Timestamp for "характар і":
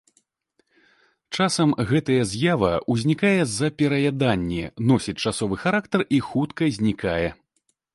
5.67-6.27